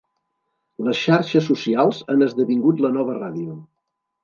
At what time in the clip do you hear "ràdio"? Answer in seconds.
3.21-3.63